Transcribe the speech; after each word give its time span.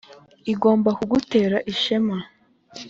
igomba 0.53 0.89
kugutera 0.97 1.57
ishema. 1.73 2.17